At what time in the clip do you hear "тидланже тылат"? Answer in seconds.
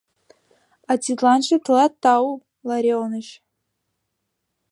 1.03-1.93